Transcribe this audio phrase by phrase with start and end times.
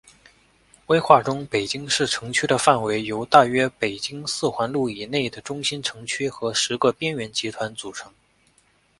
[0.87, 8.11] 规划中北京市城区的范围由大约北京四环路以内的中心城区和十个边缘集团组成。